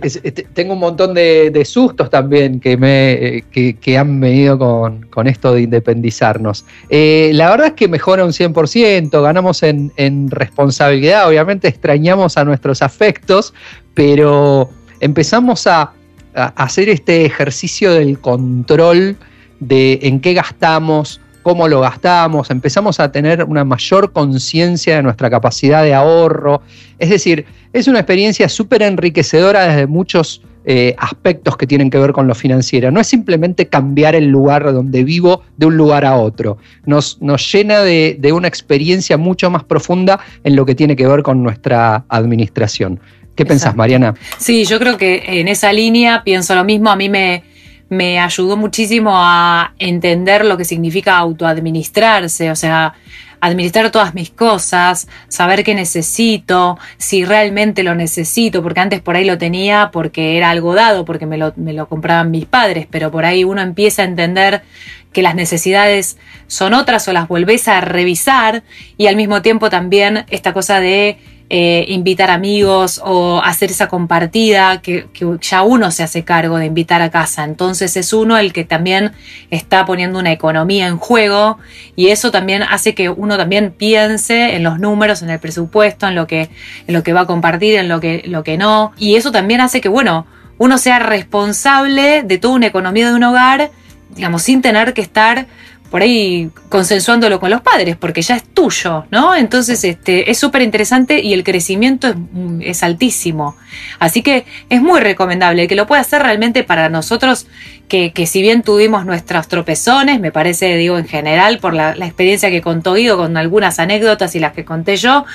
tengo 0.53 0.73
un 0.73 0.79
montón 0.79 1.13
de, 1.13 1.63
sustos 1.65 2.09
también 2.09 2.59
que, 2.59 2.75
me, 2.75 3.43
que, 3.51 3.97
han 3.97 4.19
venido 4.19 4.57
con, 4.57 5.27
esto 5.27 5.53
de 5.53 5.61
independizarnos. 5.61 6.65
Eh, 6.89 7.31
la 7.33 7.49
verdad 7.49 7.67
es 7.67 7.73
que 7.73 7.87
mejora 7.87 8.25
un 8.25 8.31
100%, 8.31 9.21
ganamos 9.21 9.63
en, 9.63 10.29
responsabilidad, 10.29 11.27
obviamente 11.27 11.67
extrañamos 11.67 12.37
a 12.37 12.43
nuestros 12.43 12.81
afectos, 12.81 13.53
pero 13.93 14.69
empezamos 14.99 15.65
a 15.67 15.93
hacer 16.33 16.89
este 16.89 17.25
ejercicio 17.25 17.93
del 17.93 18.19
control 18.19 19.17
de 19.59 19.99
en 20.03 20.19
qué 20.19 20.33
gastamos, 20.33 21.21
cómo 21.43 21.67
lo 21.67 21.81
gastamos, 21.81 22.49
empezamos 22.49 22.99
a 22.99 23.11
tener 23.11 23.43
una 23.43 23.63
mayor 23.63 24.11
conciencia 24.11 24.95
de 24.95 25.03
nuestra 25.03 25.29
capacidad 25.29 25.83
de 25.83 25.93
ahorro. 25.93 26.61
Es 26.97 27.09
decir, 27.09 27.45
es 27.73 27.87
una 27.87 27.99
experiencia 27.99 28.49
súper 28.49 28.81
enriquecedora 28.81 29.67
desde 29.67 29.85
muchos 29.85 30.41
eh, 30.65 30.95
aspectos 30.97 31.57
que 31.57 31.67
tienen 31.67 31.89
que 31.89 31.97
ver 31.97 32.13
con 32.13 32.25
lo 32.25 32.35
financiero. 32.35 32.89
No 32.89 33.01
es 33.01 33.07
simplemente 33.07 33.67
cambiar 33.67 34.15
el 34.15 34.27
lugar 34.27 34.63
donde 34.71 35.03
vivo 35.03 35.43
de 35.57 35.65
un 35.65 35.75
lugar 35.75 36.05
a 36.05 36.15
otro. 36.15 36.57
Nos, 36.85 37.21
nos 37.21 37.51
llena 37.51 37.81
de, 37.81 38.17
una 38.33 38.47
experiencia 38.47 39.17
mucho 39.17 39.49
más 39.49 39.65
profunda 39.65 40.21
en 40.45 40.55
lo 40.55 40.65
que 40.65 40.73
tiene 40.73 40.95
que 40.95 41.05
ver 41.05 41.21
con 41.21 41.43
nuestra 41.43 42.05
administración. 42.07 43.01
¿Qué 43.35 43.45
pensás, 43.45 43.75
Mariana? 43.75 44.13
Sí, 44.37 44.63
yo 44.63 44.79
creo 44.79 44.97
que 44.97 45.23
en 45.25 45.49
esa 45.49 45.73
línea 45.73 46.23
pienso 46.23 46.55
lo 46.55 46.63
mismo. 46.63 46.89
A 46.91 46.95
mí 46.95 47.09
me, 47.09 47.43
me 47.89 48.19
ayudó 48.19 48.57
muchísimo 48.57 49.11
a 49.13 49.73
entender 49.79 50.45
lo 50.45 50.57
que 50.57 50.65
significa 50.65 51.17
autoadministrarse, 51.17 52.49
o 52.51 52.55
sea, 52.55 52.95
administrar 53.43 53.91
todas 53.91 54.13
mis 54.15 54.29
cosas, 54.29 55.09
saber 55.27 55.65
qué 55.65 55.75
necesito, 55.75 56.79
si 56.97 57.25
realmente 57.25 57.83
lo 57.83 57.93
necesito, 57.93 58.63
porque 58.63 58.79
antes 58.79 59.01
por 59.01 59.17
ahí 59.17 59.25
lo 59.25 59.37
tenía 59.37 59.89
porque 59.91 60.37
era 60.37 60.49
algo 60.49 60.73
dado, 60.75 61.03
porque 61.03 61.25
me 61.25 61.37
lo, 61.37 61.51
me 61.57 61.73
lo 61.73 61.89
compraban 61.89 62.31
mis 62.31 62.45
padres, 62.45 62.87
pero 62.89 63.11
por 63.11 63.25
ahí 63.25 63.43
uno 63.43 63.61
empieza 63.61 64.01
a 64.01 64.05
entender 64.05 64.63
que 65.11 65.21
las 65.21 65.35
necesidades 65.35 66.17
son 66.47 66.73
otras 66.73 67.05
o 67.09 67.13
las 67.13 67.27
volvés 67.27 67.67
a 67.67 67.81
revisar 67.81 68.63
y 68.97 69.07
al 69.07 69.17
mismo 69.17 69.41
tiempo 69.41 69.69
también 69.69 70.25
esta 70.29 70.53
cosa 70.53 70.79
de 70.79 71.17
eh, 71.55 71.85
invitar 71.89 72.31
amigos 72.31 72.99
o 73.05 73.39
hacer 73.39 73.69
esa 73.69 73.87
compartida 73.87 74.81
que, 74.81 75.05
ya 75.39 75.61
uno 75.61 75.91
se 75.91 76.01
hace 76.01 76.23
cargo 76.23 76.57
de 76.57 76.65
invitar 76.65 77.03
a 77.03 77.11
casa. 77.11 77.43
Entonces 77.43 77.95
es 77.95 78.11
uno 78.11 78.39
el 78.39 78.53
que 78.53 78.63
también 78.63 79.11
está 79.51 79.85
poniendo 79.85 80.17
una 80.17 80.31
economía 80.31 80.87
en 80.87 80.97
juego 80.97 81.59
y 81.95 82.07
eso 82.07 82.31
también 82.31 82.63
hace 82.63 82.95
que 82.95 83.09
uno 83.09 83.37
también 83.37 83.71
piense 83.71 84.55
en 84.55 84.63
los 84.63 84.79
números, 84.79 85.21
en 85.21 85.29
el 85.29 85.37
presupuesto, 85.37 86.07
en 86.07 86.15
lo 86.15 86.25
que, 86.25 86.49
en 86.87 86.93
lo 86.95 87.03
que 87.03 87.13
va 87.13 87.21
a 87.21 87.27
compartir, 87.27 87.75
en 87.75 87.87
lo 87.87 87.99
que, 87.99 88.23
lo 88.25 88.43
que 88.43 88.57
no. 88.57 88.91
Y 88.97 89.15
eso 89.15 89.31
también 89.31 89.61
hace 89.61 89.79
que, 89.79 89.89
bueno, 89.89 90.25
uno 90.57 90.79
sea 90.79 90.97
responsable 90.97 92.23
de 92.23 92.39
toda 92.39 92.55
una 92.55 92.65
economía 92.65 93.09
de 93.09 93.13
un 93.13 93.25
hogar, 93.25 93.69
digamos, 94.15 94.41
sin 94.41 94.63
tener 94.63 94.95
que 94.95 95.01
estar 95.01 95.45
por 95.93 96.01
ahí 96.01 96.49
consensuándolo 96.69 97.39
con 97.39 97.51
los 97.51 97.61
padres, 97.61 97.95
porque 97.95 98.23
ya 98.23 98.35
es 98.35 98.43
tuyo, 98.43 99.05
¿no? 99.11 99.35
Entonces 99.35 99.83
este, 99.83 100.31
es 100.31 100.39
súper 100.39 100.63
interesante 100.63 101.21
y 101.21 101.33
el 101.33 101.43
crecimiento 101.43 102.07
es, 102.07 102.15
mm, 102.15 102.61
es, 102.63 102.81
altísimo. 102.81 103.55
Así 103.99 104.23
que 104.23 104.43
es 104.71 104.81
muy 104.81 105.01
recomendable 105.01 105.67
que 105.67 105.75
lo 105.75 105.85
pueda 105.85 106.01
hacer 106.01 106.23
realmente 106.23 106.63
para 106.63 106.89
nosotros, 106.89 107.45
que, 107.87 108.11
que, 108.11 108.25
si 108.25 108.41
bien 108.41 108.63
tuvimos 108.63 109.05
nuestros 109.05 109.47
tropezones, 109.47 110.19
me 110.19 110.31
parece, 110.31 110.77
digo, 110.77 110.97
en 110.97 111.07
general, 111.07 111.59
por 111.59 111.75
la, 111.75 111.93
la 111.93 112.07
experiencia 112.07 112.49
que 112.49 112.63
contó 112.63 112.95
Guido, 112.95 113.15
con 113.15 113.37
algunas 113.37 113.77
anécdotas 113.77 114.33
y 114.33 114.39
las 114.39 114.53
que 114.53 114.65
conté 114.65 114.97
yo, 114.97 115.25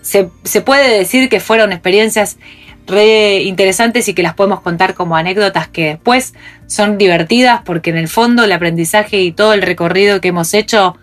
se, 0.00 0.28
se 0.44 0.60
puede 0.60 0.96
decir 0.96 1.28
que 1.28 1.40
fueron 1.40 1.72
experiencias 1.72 2.36
re 2.86 3.42
interesantes 3.42 4.08
y 4.08 4.14
que 4.14 4.22
las 4.22 4.34
podemos 4.34 4.60
contar 4.60 4.94
como 4.94 5.16
anécdotas 5.16 5.68
que 5.68 5.86
después 5.86 6.34
son 6.66 6.98
divertidas 6.98 7.62
porque 7.64 7.90
en 7.90 7.96
el 7.96 8.08
fondo 8.08 8.44
el 8.44 8.52
aprendizaje 8.52 9.20
y 9.20 9.32
todo 9.32 9.52
el 9.52 9.62
recorrido 9.62 10.20
que 10.20 10.28
hemos 10.28 10.54
hecho 10.54 10.96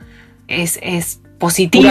es, 0.47 0.79
es 0.81 1.21
positivo, 1.41 1.89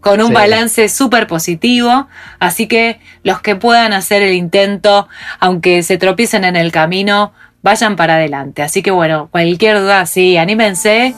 con 0.00 0.20
un 0.20 0.28
sí. 0.28 0.32
balance 0.34 0.88
súper 0.88 1.28
positivo. 1.28 2.08
Así 2.40 2.66
que 2.66 2.98
los 3.22 3.40
que 3.40 3.54
puedan 3.54 3.92
hacer 3.92 4.20
el 4.20 4.34
intento, 4.34 5.08
aunque 5.38 5.84
se 5.84 5.96
tropiecen 5.96 6.44
en 6.44 6.56
el 6.56 6.72
camino, 6.72 7.32
vayan 7.64 7.96
para 7.96 8.16
adelante. 8.16 8.62
Así 8.62 8.82
que 8.82 8.92
bueno, 8.92 9.28
cualquier 9.32 9.80
duda, 9.80 10.06
sí, 10.06 10.36
anímense. 10.36 11.14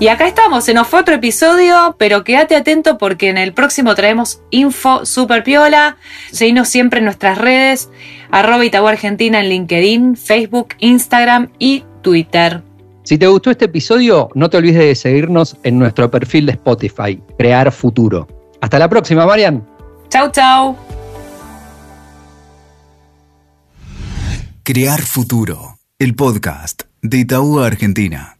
Y 0.00 0.08
acá 0.08 0.26
estamos, 0.26 0.64
se 0.64 0.74
nos 0.74 0.88
fue 0.88 1.00
otro 1.00 1.14
episodio, 1.14 1.94
pero 1.98 2.24
quédate 2.24 2.56
atento 2.56 2.98
porque 2.98 3.28
en 3.28 3.38
el 3.38 3.52
próximo 3.52 3.94
traemos 3.94 4.40
info 4.50 5.04
super 5.04 5.44
piola. 5.44 5.98
Seguinos 6.32 6.68
siempre 6.68 6.98
en 6.98 7.04
nuestras 7.04 7.38
redes, 7.38 7.90
arroba 8.30 8.64
Itaú 8.64 8.88
Argentina 8.88 9.38
en 9.40 9.50
LinkedIn, 9.50 10.16
Facebook, 10.16 10.68
Instagram 10.78 11.50
y 11.58 11.84
Twitter. 12.00 12.62
Si 13.02 13.18
te 13.18 13.26
gustó 13.26 13.50
este 13.50 13.66
episodio, 13.66 14.30
no 14.34 14.48
te 14.48 14.56
olvides 14.56 14.78
de 14.78 14.94
seguirnos 14.94 15.56
en 15.64 15.78
nuestro 15.78 16.10
perfil 16.10 16.46
de 16.46 16.52
Spotify, 16.52 17.20
Crear 17.36 17.70
Futuro. 17.72 18.26
Hasta 18.62 18.78
la 18.78 18.88
próxima, 18.88 19.26
Marian. 19.26 19.66
Chau, 20.08 20.30
chau. 20.30 20.76
Crear 24.62 25.00
Futuro, 25.00 25.79
el 26.00 26.14
podcast 26.14 26.84
de 27.02 27.18
Itaú 27.18 27.60
Argentina. 27.60 28.39